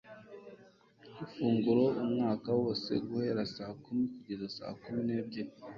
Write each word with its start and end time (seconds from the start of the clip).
Ifungura 1.23 1.83
umwaka 2.03 2.49
wose 2.59 2.91
guhera 3.07 3.41
saa 3.53 3.73
kumi 3.83 4.03
kugeza 4.13 4.47
saa 4.57 4.75
kumi 4.81 5.01
n'ebyiri 5.07 5.51